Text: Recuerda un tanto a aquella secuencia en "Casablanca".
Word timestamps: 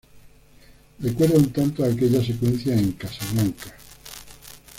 Recuerda 0.97 1.37
un 1.37 1.51
tanto 1.51 1.83
a 1.83 1.87
aquella 1.89 2.23
secuencia 2.25 2.73
en 2.75 2.93
"Casablanca". 2.93 3.77